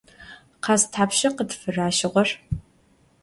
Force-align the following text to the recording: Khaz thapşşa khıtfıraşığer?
Khaz 0.63 0.81
thapşşa 0.93 1.29
khıtfıraşığer? 1.37 2.29